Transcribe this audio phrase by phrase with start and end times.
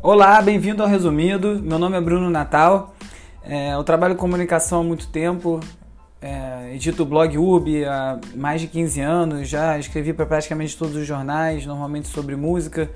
[0.00, 1.60] Olá, bem-vindo ao Resumido.
[1.60, 2.94] Meu nome é Bruno Natal.
[3.42, 5.58] É, eu trabalho com comunicação há muito tempo.
[6.22, 9.48] É, edito o blog UB há mais de 15 anos.
[9.48, 12.88] Já escrevi para praticamente todos os jornais, normalmente sobre música.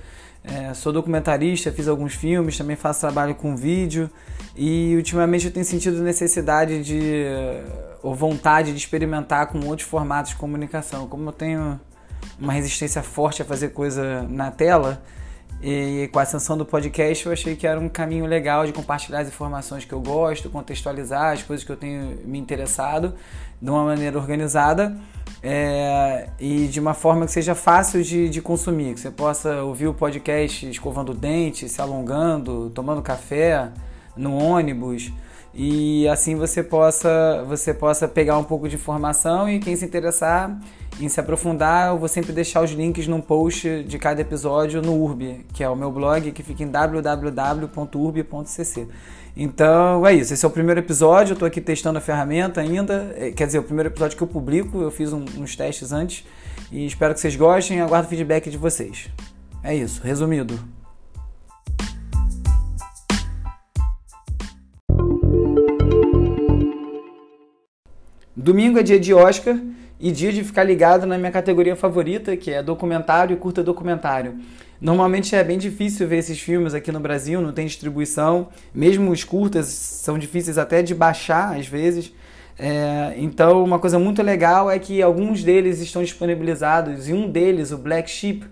[0.45, 4.09] É, sou documentarista, fiz alguns filmes, também faço trabalho com vídeo.
[4.55, 7.25] E ultimamente eu tenho sentido necessidade de
[8.01, 11.09] ou vontade de experimentar com outros formatos de comunicação.
[11.09, 11.81] Como eu tenho
[12.39, 15.03] uma resistência forte a fazer coisa na tela
[15.61, 19.21] e com a ascensão do podcast, eu achei que era um caminho legal de compartilhar
[19.21, 23.15] as informações que eu gosto, contextualizar as coisas que eu tenho me interessado
[23.61, 24.97] de uma maneira organizada
[25.43, 29.87] é, e de uma forma que seja fácil de, de consumir, que você possa ouvir
[29.87, 33.71] o podcast escovando o dente, se alongando, tomando café,
[34.17, 35.13] no ônibus
[35.55, 40.59] e assim você possa você possa pegar um pouco de informação e quem se interessar
[41.01, 44.95] em se aprofundar, eu vou sempre deixar os links no post de cada episódio no
[44.95, 47.69] Urb, que é o meu blog que fica em www.urb.cc.
[49.35, 53.15] Então é isso, esse é o primeiro episódio, eu estou aqui testando a ferramenta ainda,
[53.17, 56.25] é, quer dizer, o primeiro episódio que eu publico, eu fiz um, uns testes antes
[56.71, 59.09] e espero que vocês gostem aguardo o feedback de vocês.
[59.63, 60.82] É isso, resumido.
[68.35, 69.59] Domingo é dia de Oscar
[70.01, 74.39] e dia de ficar ligado na minha categoria favorita, que é documentário e curta documentário.
[74.81, 79.23] Normalmente é bem difícil ver esses filmes aqui no Brasil, não tem distribuição, mesmo os
[79.23, 82.11] curtas são difíceis até de baixar às vezes.
[82.59, 87.71] É, então, uma coisa muito legal é que alguns deles estão disponibilizados e um deles,
[87.71, 88.47] o Black Sheep,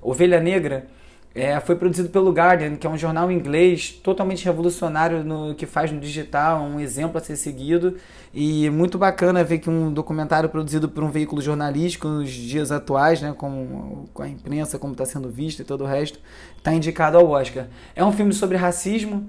[0.00, 0.86] Ovelha Negra,
[1.34, 5.90] é, foi produzido pelo Guardian, que é um jornal inglês totalmente revolucionário no que faz
[5.90, 7.96] no digital, um exemplo a ser seguido.
[8.32, 13.20] E muito bacana ver que um documentário produzido por um veículo jornalístico nos dias atuais,
[13.20, 16.20] né, com, com a imprensa, como está sendo visto e todo o resto,
[16.56, 17.66] está indicado ao Oscar.
[17.96, 19.28] É um filme sobre racismo,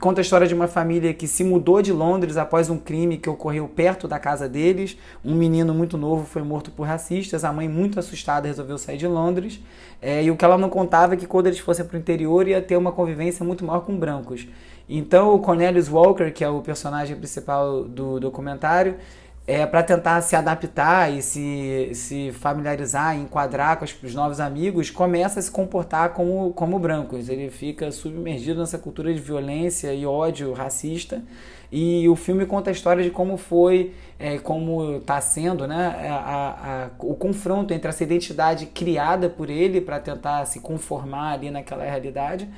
[0.00, 3.28] conta a história de uma família que se mudou de Londres após um crime que
[3.28, 4.96] ocorreu perto da casa deles.
[5.24, 7.44] Um menino muito novo foi morto por racistas.
[7.44, 9.60] A mãe, muito assustada, resolveu sair de Londres.
[10.00, 12.48] É, e o que ela não contava é que quando eles fossem para o interior
[12.48, 14.46] ia ter uma convivência muito maior com brancos.
[14.88, 18.96] Então o Cornelius Walker, que é o personagem principal do documentário,
[19.46, 24.90] é, para tentar se adaptar e se, se familiarizar, enquadrar com os, os, novos amigos,
[24.90, 27.28] começa a se comportar como, como brancos.
[27.28, 31.22] Ele fica submergido nessa cultura de violência e ódio racista.
[31.70, 36.88] E o filme conta a história de como foi, é, como está sendo né, a,
[36.88, 41.84] a, o confronto entre essa identidade criada por ele para tentar se conformar ali naquela
[41.84, 42.48] realidade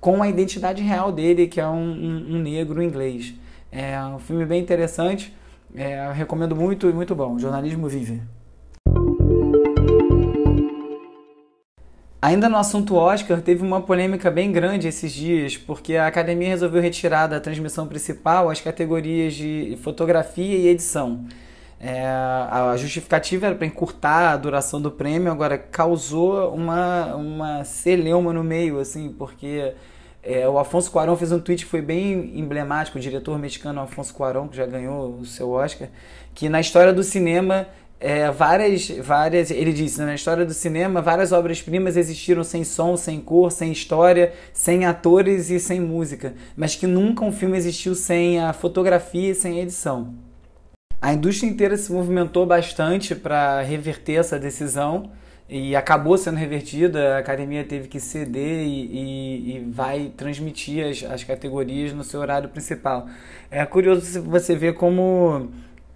[0.00, 3.34] com a identidade real dele, que é um, um, um negro inglês.
[3.72, 5.34] É um filme bem interessante
[5.74, 7.38] é, recomendo muito e muito bom.
[7.38, 8.22] Jornalismo vive.
[12.20, 16.82] Ainda no assunto Oscar, teve uma polêmica bem grande esses dias, porque a academia resolveu
[16.82, 21.24] retirar da transmissão principal as categorias de fotografia e edição.
[21.78, 28.32] É, a justificativa era para encurtar a duração do prêmio, agora causou uma, uma celeuma
[28.32, 29.74] no meio, assim, porque
[30.26, 34.12] é, o Afonso Cuarón fez um tweet que foi bem emblemático, o diretor mexicano Afonso
[34.12, 35.88] Cuarón, que já ganhou o seu Oscar,
[36.34, 37.68] que na história do cinema,
[38.00, 42.96] é, várias, várias, ele disse, né, na história do cinema, várias obras-primas existiram sem som,
[42.96, 47.94] sem cor, sem história, sem atores e sem música, mas que nunca um filme existiu
[47.94, 50.12] sem a fotografia e sem a edição.
[51.00, 55.08] A indústria inteira se movimentou bastante para reverter essa decisão,
[55.48, 61.04] e acabou sendo revertida, a academia teve que ceder e, e, e, vai transmitir as,
[61.04, 63.06] as categorias no seu horário principal.
[63.48, 65.48] É curioso você ver como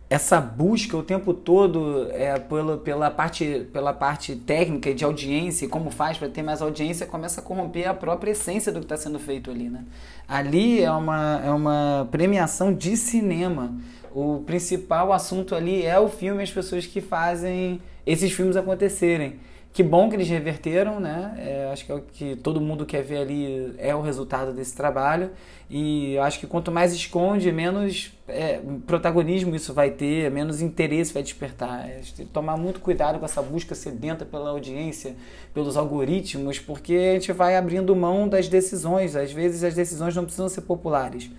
[0.09, 5.69] essa busca o tempo todo é, pela, pela, parte, pela parte técnica de audiência e
[5.69, 8.97] como faz para ter mais audiência começa a corromper a própria essência do que está
[8.97, 9.69] sendo feito ali.
[9.69, 9.85] Né?
[10.29, 13.73] Ali é uma, é uma premiação de cinema.
[14.13, 17.81] O principal assunto ali é o filme as pessoas que fazem
[18.13, 19.39] esses filmes acontecerem.
[19.73, 21.33] Que bom que eles reverteram, né?
[21.39, 24.75] É, acho que é o que todo mundo quer ver ali é o resultado desse
[24.75, 25.31] trabalho.
[25.71, 31.23] E acho que quanto mais esconde, menos é, protagonismo isso vai ter, menos interesse vai
[31.23, 31.89] despertar.
[32.17, 35.15] Tem que tomar muito cuidado com essa busca sedenta pela audiência,
[35.55, 39.15] pelos algoritmos, porque a gente vai abrindo mão das decisões.
[39.15, 41.31] Às vezes as decisões não precisam ser populares.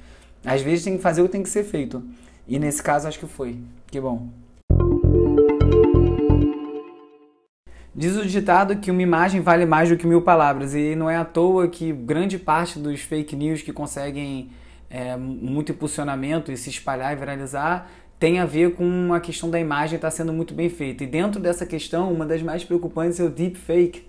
[0.46, 2.02] Às vezes tem que fazer o que tem que ser feito.
[2.48, 3.58] E nesse caso acho que foi.
[3.88, 4.30] Que bom.
[7.94, 11.18] Diz o ditado que uma imagem vale mais do que mil palavras, e não é
[11.18, 14.50] à toa que grande parte dos fake news que conseguem
[14.90, 19.60] é, muito impulsionamento e se espalhar e viralizar tem a ver com a questão da
[19.60, 21.04] imagem estar tá sendo muito bem feita.
[21.04, 24.08] E dentro dessa questão, uma das mais preocupantes é o deepfake,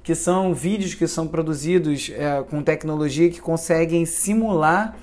[0.00, 4.96] que são vídeos que são produzidos é, com tecnologia que conseguem simular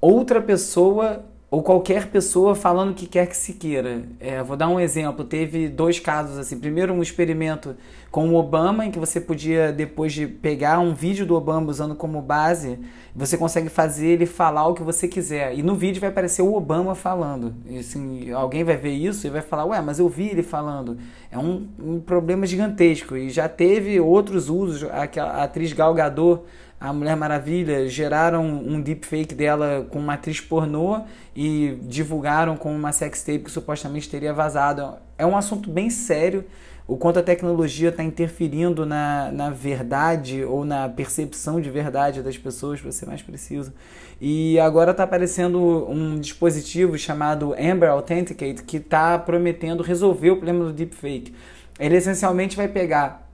[0.00, 4.04] outra pessoa ou qualquer pessoa falando o que quer que se queira.
[4.20, 5.24] É, vou dar um exemplo.
[5.24, 6.60] Teve dois casos assim.
[6.60, 7.74] Primeiro, um experimento
[8.08, 11.96] com o Obama, em que você podia, depois de pegar um vídeo do Obama usando
[11.96, 12.78] como base,
[13.14, 15.58] você consegue fazer ele falar o que você quiser.
[15.58, 17.52] E no vídeo vai aparecer o Obama falando.
[17.68, 20.98] E, assim, alguém vai ver isso e vai falar, ué, mas eu vi ele falando.
[21.32, 23.16] É um, um problema gigantesco.
[23.16, 24.84] E já teve outros usos.
[24.84, 26.42] A, atriz Gal Gadot
[26.80, 31.02] a Mulher Maravilha geraram um deepfake dela com uma atriz pornô
[31.36, 34.94] e divulgaram com uma sextape que supostamente teria vazado.
[35.18, 36.42] É um assunto bem sério,
[36.88, 42.38] o quanto a tecnologia está interferindo na, na verdade ou na percepção de verdade das
[42.38, 43.74] pessoas, para ser mais preciso.
[44.18, 50.64] E agora está aparecendo um dispositivo chamado Amber Authenticate que está prometendo resolver o problema
[50.64, 51.34] do deepfake.
[51.78, 53.29] Ele essencialmente vai pegar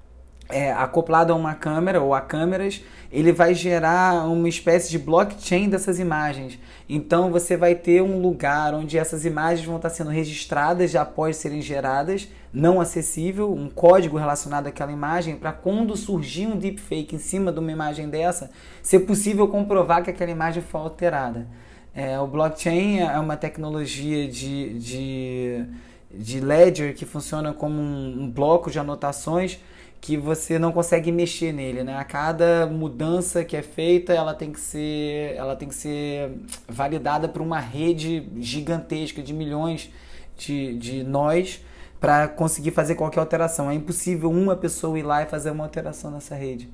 [0.48, 5.68] é, acoplado a uma câmera ou a câmeras, ele vai gerar uma espécie de blockchain
[5.68, 6.58] dessas imagens.
[6.88, 11.36] Então você vai ter um lugar onde essas imagens vão estar sendo registradas já após
[11.36, 17.18] serem geradas, não acessível, um código relacionado àquela imagem, para quando surgir um deepfake em
[17.18, 18.50] cima de uma imagem dessa,
[18.82, 21.46] ser possível comprovar que aquela imagem foi alterada.
[21.94, 25.64] É, o blockchain é uma tecnologia de, de,
[26.12, 29.58] de ledger que funciona como um, um bloco de anotações
[30.00, 31.96] que você não consegue mexer nele, né?
[31.96, 36.30] A cada mudança que é feita, ela tem que ser, ela tem que ser
[36.68, 39.90] validada por uma rede gigantesca de milhões
[40.36, 41.62] de, de nós
[41.98, 43.70] para conseguir fazer qualquer alteração.
[43.70, 46.68] É impossível uma pessoa ir lá e fazer uma alteração nessa rede.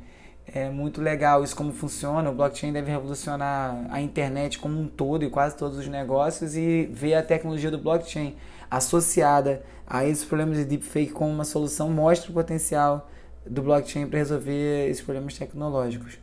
[0.47, 2.31] É muito legal isso como funciona.
[2.31, 6.89] O blockchain deve revolucionar a internet como um todo e quase todos os negócios e
[6.93, 8.37] ver a tecnologia do blockchain
[8.71, 13.11] associada a esses problemas de deepfake como uma solução mostra o potencial
[13.47, 16.19] do blockchain para resolver esses problemas tecnológicos.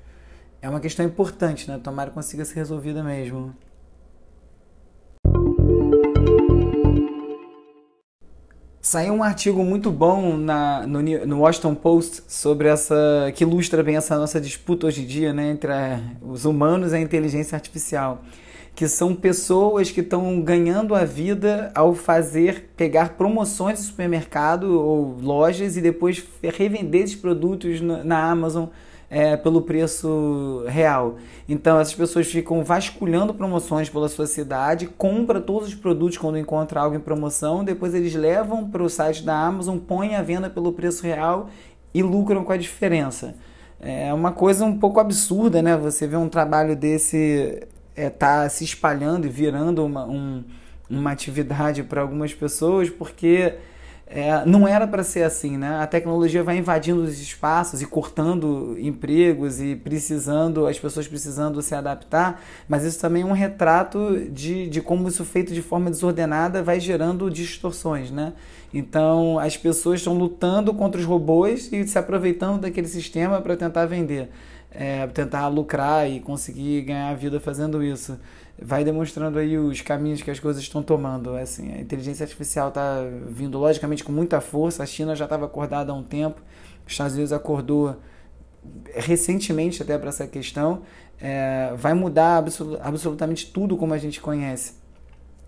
[0.61, 1.79] É uma questão importante, né?
[1.81, 3.55] Tomara que consiga ser resolvida mesmo.
[8.81, 12.95] Saiu um artigo muito bom na, no, no, Washington Post sobre essa.
[13.35, 16.95] que ilustra bem essa nossa disputa hoje em dia né, entre a, os humanos e
[16.95, 18.23] a inteligência artificial
[18.79, 25.17] que são pessoas que estão ganhando a vida ao fazer, pegar promoções de supermercado ou
[25.21, 28.67] lojas e depois revender esses produtos na Amazon
[29.09, 31.17] é, pelo preço real.
[31.47, 36.81] Então essas pessoas ficam vasculhando promoções pela sua cidade, compra todos os produtos quando encontra
[36.81, 40.71] algo em promoção, depois eles levam para o site da Amazon, põem a venda pelo
[40.71, 41.49] preço real
[41.93, 43.35] e lucram com a diferença.
[43.81, 45.77] É uma coisa um pouco absurda, né?
[45.77, 47.65] Você vê um trabalho desse
[47.95, 50.43] é, tá se espalhando e virando uma, um,
[50.89, 53.55] uma atividade para algumas pessoas, porque
[54.11, 55.77] é, não era para ser assim, né?
[55.79, 61.75] A tecnologia vai invadindo os espaços e cortando empregos e precisando, as pessoas precisando se
[61.75, 66.63] adaptar, mas isso também é um retrato de, de como isso feito de forma desordenada
[66.63, 68.33] vai gerando distorções, né?
[68.73, 73.85] Então as pessoas estão lutando contra os robôs e se aproveitando daquele sistema para tentar
[73.85, 74.29] vender
[74.71, 78.19] é, tentar lucrar e conseguir ganhar a vida fazendo isso.
[78.61, 81.35] Vai demonstrando aí os caminhos que as coisas estão tomando.
[81.35, 82.97] Assim, a inteligência artificial está
[83.27, 84.83] vindo, logicamente, com muita força.
[84.83, 86.41] A China já estava acordada há um tempo,
[86.85, 87.95] os Estados Unidos acordou
[88.93, 90.81] recentemente até para essa questão.
[91.21, 94.73] É, vai mudar absolut absolutamente tudo como a gente conhece.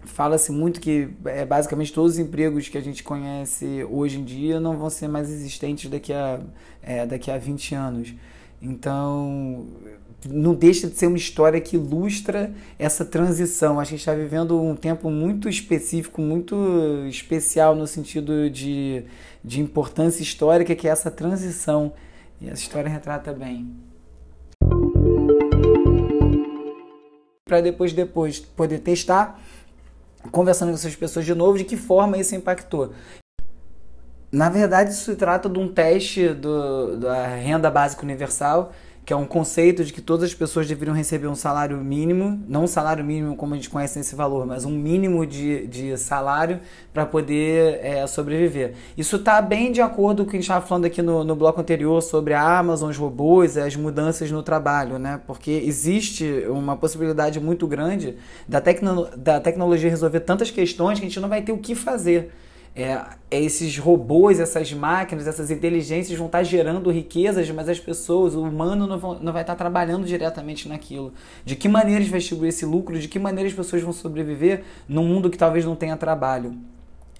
[0.03, 4.59] Fala-se muito que é, basicamente todos os empregos que a gente conhece hoje em dia
[4.59, 6.39] não vão ser mais existentes daqui a,
[6.81, 8.13] é, daqui a 20 anos.
[8.61, 9.67] Então,
[10.29, 13.79] não deixa de ser uma história que ilustra essa transição.
[13.79, 16.55] A gente está vivendo um tempo muito específico, muito
[17.07, 19.03] especial no sentido de,
[19.43, 21.93] de importância histórica, que é essa transição.
[22.39, 23.69] E essa história retrata bem.
[27.45, 29.39] Para depois, depois poder testar,
[30.31, 32.93] conversando com essas pessoas de novo, de que forma isso impactou.
[34.31, 38.71] Na verdade, isso se trata de um teste do, da renda básica universal,
[39.03, 42.65] que é um conceito de que todas as pessoas deveriam receber um salário mínimo, não
[42.65, 46.59] um salário mínimo como a gente conhece nesse valor, mas um mínimo de, de salário
[46.93, 48.73] para poder é, sobreviver.
[48.95, 51.35] Isso está bem de acordo com o que a gente estava falando aqui no, no
[51.35, 55.19] bloco anterior sobre a Amazon, os robôs, as mudanças no trabalho, né?
[55.25, 58.15] Porque existe uma possibilidade muito grande
[58.47, 61.73] da, tecno, da tecnologia resolver tantas questões que a gente não vai ter o que
[61.73, 62.31] fazer
[62.75, 68.41] é, esses robôs, essas máquinas, essas inteligências vão estar gerando riquezas, mas as pessoas, o
[68.41, 71.13] humano não, vão, não vai estar trabalhando diretamente naquilo.
[71.43, 72.97] De que maneira eles vai distribuir esse lucro?
[72.97, 76.55] De que maneira as pessoas vão sobreviver num mundo que talvez não tenha trabalho?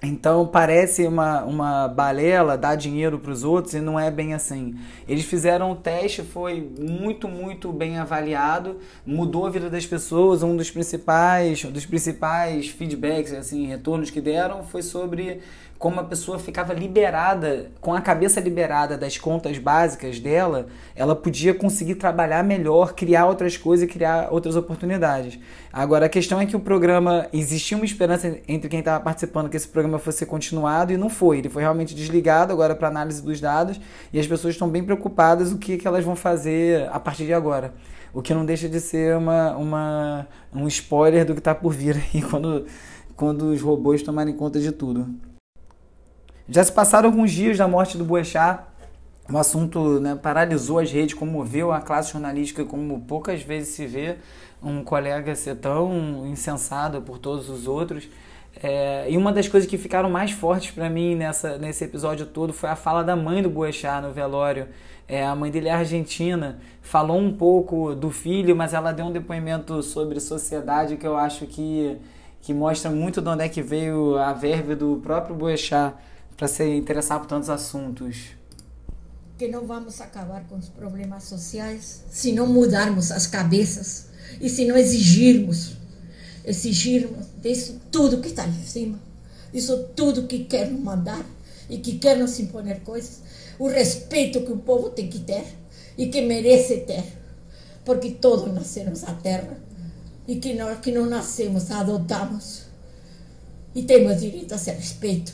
[0.04, 4.76] Então parece uma, uma balela dar dinheiro para os outros e não é bem assim.
[5.08, 10.42] Eles fizeram o teste, foi muito, muito bem avaliado, mudou a vida das pessoas.
[10.42, 15.40] Um dos principais, dos principais feedbacks, assim, retornos que deram foi sobre
[15.82, 21.56] como a pessoa ficava liberada, com a cabeça liberada das contas básicas dela, ela podia
[21.56, 25.40] conseguir trabalhar melhor, criar outras coisas e criar outras oportunidades.
[25.74, 29.58] Agora, a questão é que o programa, existia uma esperança entre quem estava participando que
[29.58, 31.40] esse programa fosse continuado e não foi.
[31.40, 33.80] Ele foi realmente desligado agora para análise dos dados
[34.12, 37.34] e as pessoas estão bem preocupadas o que, que elas vão fazer a partir de
[37.34, 37.74] agora.
[38.14, 41.96] O que não deixa de ser uma, uma, um spoiler do que está por vir
[41.96, 42.66] aí quando,
[43.16, 45.08] quando os robôs tomarem conta de tudo.
[46.50, 48.64] Já se passaram alguns dias da morte do Boechat.
[49.32, 54.18] O assunto né, paralisou as redes, comoveu a classe jornalística como poucas vezes se vê
[54.62, 58.10] um colega ser tão insensado por todos os outros.
[58.56, 62.54] É, e uma das coisas que ficaram mais fortes para mim nessa, nesse episódio todo
[62.54, 64.68] foi a fala da mãe do Boechat no velório.
[65.08, 69.12] É, a mãe dele é argentina, falou um pouco do filho, mas ela deu um
[69.12, 71.98] depoimento sobre sociedade que eu acho que,
[72.42, 75.96] que mostra muito de onde é que veio a verve do próprio Boechat
[76.38, 78.30] para se interessar por tantos assuntos.
[79.38, 84.66] Que não vamos acabar com os problemas sociais se não mudarmos as cabeças e se
[84.66, 85.76] não exigirmos,
[86.46, 89.00] exigirmos disso tudo que está em cima,
[89.54, 91.26] disso tudo que quer mandar
[91.70, 93.22] e que quer nos imponer coisas,
[93.58, 95.46] o respeito que o povo tem que ter
[95.98, 97.04] e que merece ter,
[97.86, 99.58] porque todos nascemos na terra
[100.28, 102.64] e que nós que não nascemos adotamos
[103.74, 105.34] e temos direito a ser respeito.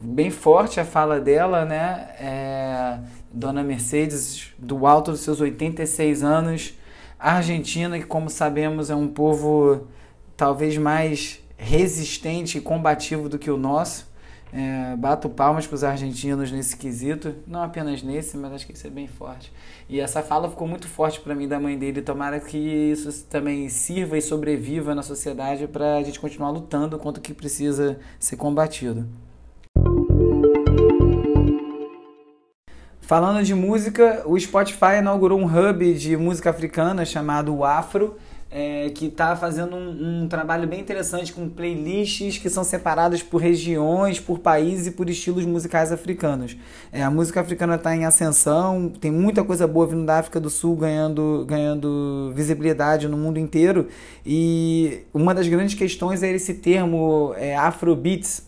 [0.00, 2.08] Bem forte a fala dela, né?
[2.20, 2.98] É,
[3.32, 6.74] Dona Mercedes, do alto dos seus 86 anos,
[7.18, 9.88] a Argentina, que como sabemos é um povo
[10.36, 14.06] talvez mais resistente e combativo do que o nosso.
[14.50, 18.86] É, bato palmas para os argentinos nesse quesito, não apenas nesse, mas acho que isso
[18.86, 19.52] é bem forte.
[19.90, 22.00] E essa fala ficou muito forte para mim da mãe dele.
[22.00, 27.20] Tomara que isso também sirva e sobreviva na sociedade para a gente continuar lutando contra
[27.20, 29.06] o que precisa ser combatido.
[33.08, 38.16] Falando de música, o Spotify inaugurou um hub de música africana chamado Afro,
[38.50, 43.40] é, que está fazendo um, um, trabalho bem interessante com playlists que são separadas por
[43.40, 46.54] regiões, por países e por estilos musicais africanos.
[46.92, 50.50] É, a música africana está em ascensão, tem muita coisa boa vindo da África do
[50.50, 53.88] Sul ganhando, ganhando visibilidade no mundo inteiro.
[54.26, 58.47] E uma das grandes questões é esse termo é, Afrobeats,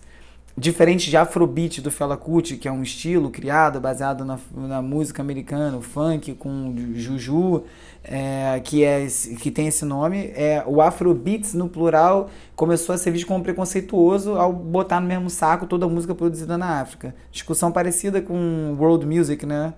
[0.60, 5.22] Diferente de Afrobeat do Fela Kuti, que é um estilo criado baseado na, na música
[5.22, 7.64] americana, o funk com juju,
[8.04, 9.06] é, que, é,
[9.40, 14.34] que tem esse nome, é, o Afrobeats no plural começou a ser visto como preconceituoso
[14.34, 17.14] ao botar no mesmo saco toda a música produzida na África.
[17.32, 19.72] Discussão parecida com World Music, né?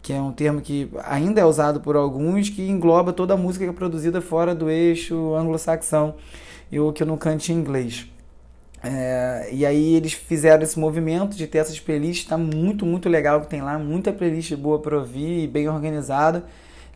[0.00, 3.64] que é um termo que ainda é usado por alguns, que engloba toda a música
[3.64, 6.14] que é produzida fora do eixo anglo-saxão
[6.70, 8.08] e o que não cante em inglês.
[8.82, 13.40] É, e aí eles fizeram esse movimento de ter essas playlists, tá muito, muito legal
[13.40, 16.44] que tem lá, muita playlist boa para ouvir bem organizada.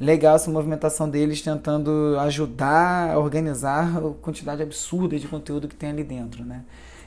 [0.00, 5.90] Legal essa movimentação deles tentando ajudar a organizar a quantidade absurda de conteúdo que tem
[5.90, 6.62] ali dentro, né?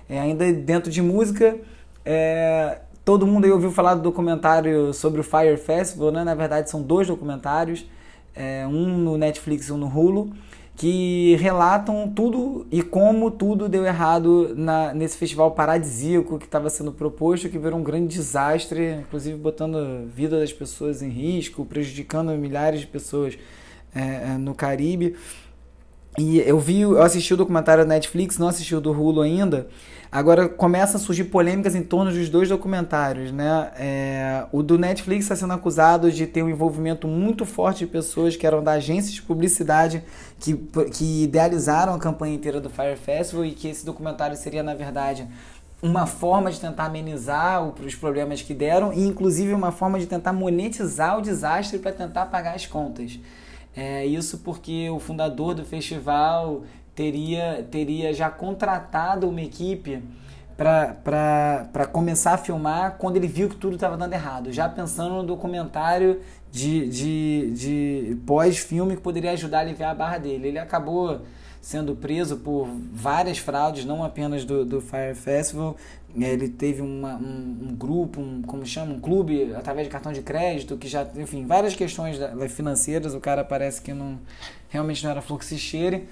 [0.10, 1.58] É, ainda dentro de música,
[2.05, 6.24] é, todo mundo aí ouviu falar do documentário sobre o Fire Festival, né?
[6.24, 7.86] Na verdade são dois documentários,
[8.36, 10.32] é, um no Netflix e um no Hulu
[10.75, 16.91] que relatam tudo e como tudo deu errado na, nesse festival paradisíaco que estava sendo
[16.91, 22.32] proposto, que virou um grande desastre, inclusive botando a vida das pessoas em risco, prejudicando
[22.34, 23.38] milhares de pessoas
[23.96, 25.15] é, é no Caribe.
[26.17, 29.67] E eu vi, eu assisti o documentário da Netflix, não assisti o do Hulu ainda.
[30.12, 33.72] Agora começam a surgir polêmicas em torno dos dois documentários, né?
[33.77, 38.36] É, o do Netflix está sendo acusado de ter um envolvimento muito forte de pessoas
[38.38, 40.01] que eram da agência de publicidade
[40.39, 40.55] que,
[40.93, 45.27] que idealizaram a campanha inteira do Fire Festival e que esse documentário seria, na verdade,
[45.81, 50.31] uma forma de tentar amenizar os problemas que deram e, inclusive, uma forma de tentar
[50.31, 53.19] monetizar o desastre para tentar pagar as contas.
[53.75, 56.63] É, isso porque o fundador do festival
[56.96, 60.01] teria, teria já contratado uma equipe
[60.55, 65.24] para começar a filmar quando ele viu que tudo estava dando errado, já pensando no
[65.24, 70.48] documentário de, de, de pós-filme que poderia ajudar a aliviar a barra dele.
[70.48, 71.24] Ele acabou
[71.65, 75.75] sendo preso por várias fraudes, não apenas do, do Fire Festival.
[76.15, 80.22] Ele teve uma, um, um, grupo, um, como chama, um clube através de cartão de
[80.22, 82.19] crédito, que já, enfim, várias questões
[82.51, 83.15] financeiras.
[83.15, 84.19] O cara parece que não
[84.69, 86.03] realmente não era fluxicheiro.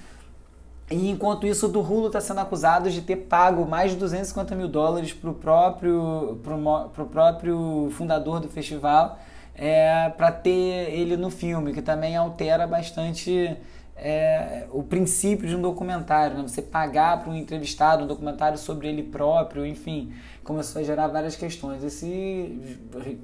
[0.89, 4.55] E enquanto isso, o do Hulu está sendo acusado de ter pago mais de 250
[4.55, 9.19] mil dólares para o próprio, pro, pro próprio fundador do festival
[9.53, 10.51] é, para ter
[10.91, 13.55] ele no filme, que também altera bastante
[13.95, 16.37] é, o princípio de um documentário.
[16.37, 16.43] Né?
[16.43, 21.35] Você pagar para um entrevistado um documentário sobre ele próprio, enfim, começou a gerar várias
[21.35, 21.83] questões.
[21.83, 22.79] Esse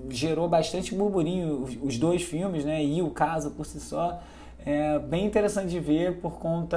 [0.10, 2.84] gerou bastante burburinho, os dois filmes, né?
[2.84, 4.22] e o caso por si só.
[4.66, 6.68] É bem interessante de ver por conta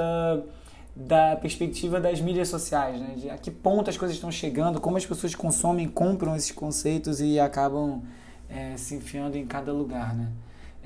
[0.95, 3.15] da perspectiva das mídias sociais, né?
[3.17, 7.19] De a que ponto as coisas estão chegando, como as pessoas consomem, compram esses conceitos
[7.19, 8.03] e acabam
[8.47, 10.29] é, se enfiando em cada lugar, né?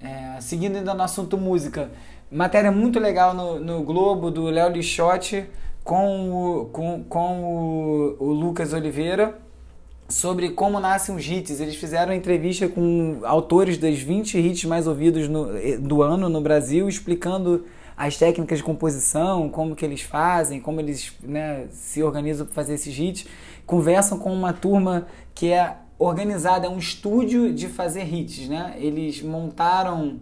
[0.02, 1.90] É, seguindo ainda no assunto música,
[2.32, 5.46] matéria muito legal no, no Globo do Léo Lixotti
[5.84, 9.38] com o, com, com o, o Lucas Oliveira
[10.10, 11.60] sobre como nascem os hits.
[11.60, 15.48] Eles fizeram entrevista com autores das 20 hits mais ouvidos no,
[15.80, 17.66] do ano no Brasil, explicando
[17.96, 22.76] as técnicas de composição, como que eles fazem, como eles né, se organizam para fazer
[22.76, 23.26] esses hits.
[23.66, 28.76] Conversam com uma turma que é organizada, é um estúdio de fazer hits, né?
[28.78, 30.20] Eles montaram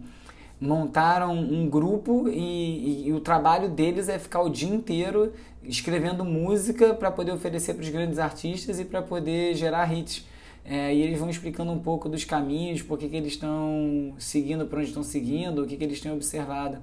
[0.60, 5.32] montaram um grupo e, e, e, o trabalho deles é ficar o dia inteiro
[5.62, 10.26] escrevendo música para poder oferecer para os grandes artistas e para poder gerar hits.
[10.64, 14.66] É, e eles vão explicando um pouco dos caminhos, por que, que eles estão seguindo,
[14.66, 16.78] para onde estão seguindo, o que, que eles têm observado.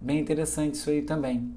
[0.00, 1.52] Bem interessante isso aí também.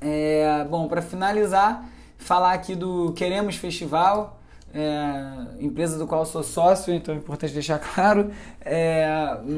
[0.00, 4.41] É, bom, para finalizar, falar aqui do Queremos Festival
[4.74, 8.30] é, empresa do qual sou sócio, então é importante deixar claro,
[8.64, 9.06] é,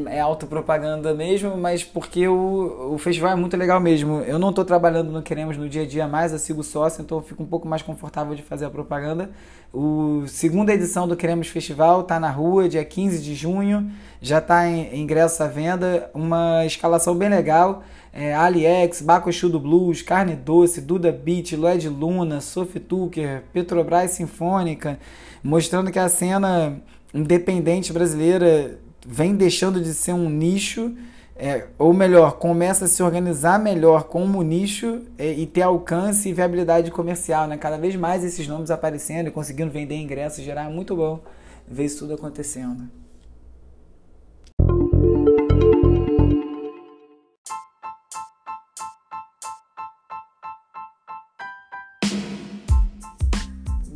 [0.06, 4.20] é autopropaganda mesmo, mas porque o, o festival é muito legal mesmo.
[4.22, 7.18] Eu não estou trabalhando no Queremos no dia a dia mais, eu sigo sócio, então
[7.18, 9.30] eu fico um pouco mais confortável de fazer a propaganda.
[9.72, 13.90] O segunda edição do Queremos Festival está na rua, dia 15 de junho,
[14.20, 17.82] já está em ingresso à venda, uma escalação bem legal
[18.16, 25.00] é, Aliex, Bacochu do Blues, Carne Doce, Duda Beat, Lloyd Luna, Sophie Tucker, Petrobras Sinfônica,
[25.42, 26.80] mostrando que a cena
[27.12, 30.94] independente brasileira vem deixando de ser um nicho,
[31.34, 36.32] é, ou melhor, começa a se organizar melhor como nicho é, e ter alcance e
[36.32, 37.48] viabilidade comercial.
[37.48, 37.56] Né?
[37.56, 41.20] Cada vez mais esses nomes aparecendo e conseguindo vender ingressos, gerar muito bom
[41.66, 42.88] ver isso tudo acontecendo.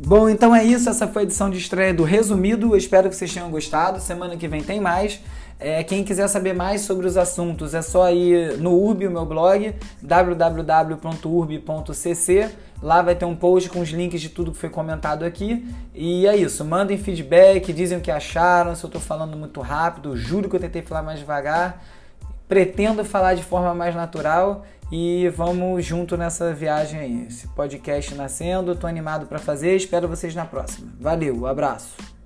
[0.09, 0.89] Bom, então é isso.
[0.89, 2.73] Essa foi a edição de estreia do Resumido.
[2.73, 3.99] Eu espero que vocês tenham gostado.
[3.99, 5.21] Semana que vem tem mais.
[5.59, 9.23] É, quem quiser saber mais sobre os assuntos é só ir no Urb, o meu
[9.23, 10.99] blog, www.urb.cc.
[12.81, 15.63] Lá vai ter um post com os links de tudo que foi comentado aqui.
[15.93, 16.65] E é isso.
[16.65, 20.17] Mandem feedback, dizem o que acharam, se eu estou falando muito rápido.
[20.17, 21.83] Juro que eu tentei falar mais devagar.
[22.47, 27.27] Pretendo falar de forma mais natural e vamos junto nessa viagem aí.
[27.27, 30.91] Esse podcast nascendo, tô animado para fazer, espero vocês na próxima.
[30.99, 32.18] Valeu, abraço.